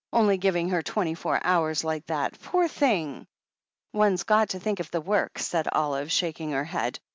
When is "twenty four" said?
0.81-1.39